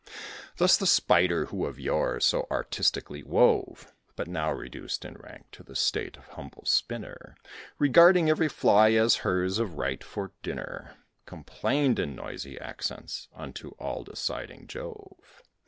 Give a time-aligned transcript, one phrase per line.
[0.57, 5.61] Thus the Spider, who of yore so artistically wove, But now reduced in rank to
[5.61, 7.35] the state of humble spinner,
[7.77, 10.95] Regarding every fly as hers of right for dinner,
[11.27, 15.43] Complained in noisy accents unto all deciding Jove.